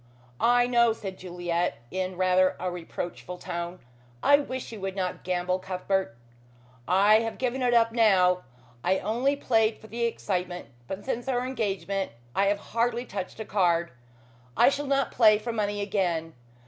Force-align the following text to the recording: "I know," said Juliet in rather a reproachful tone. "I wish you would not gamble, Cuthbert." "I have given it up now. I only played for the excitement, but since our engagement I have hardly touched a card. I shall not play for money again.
"I 0.39 0.65
know," 0.65 0.93
said 0.93 1.19
Juliet 1.19 1.77
in 1.91 2.17
rather 2.17 2.55
a 2.59 2.71
reproachful 2.71 3.37
tone. 3.37 3.77
"I 4.23 4.37
wish 4.39 4.71
you 4.71 4.81
would 4.81 4.95
not 4.95 5.23
gamble, 5.23 5.59
Cuthbert." 5.59 6.17
"I 6.87 7.19
have 7.19 7.37
given 7.37 7.61
it 7.61 7.75
up 7.75 7.91
now. 7.91 8.41
I 8.83 8.97
only 8.97 9.35
played 9.35 9.77
for 9.77 9.85
the 9.85 10.05
excitement, 10.05 10.69
but 10.87 11.05
since 11.05 11.27
our 11.27 11.45
engagement 11.45 12.13
I 12.35 12.47
have 12.47 12.57
hardly 12.73 13.05
touched 13.05 13.39
a 13.39 13.45
card. 13.45 13.91
I 14.57 14.69
shall 14.69 14.87
not 14.87 15.11
play 15.11 15.37
for 15.37 15.51
money 15.53 15.81
again. 15.81 16.33